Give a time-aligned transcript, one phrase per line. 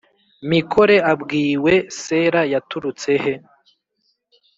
[0.51, 3.33] mikore abwiwe sera yaturutse he?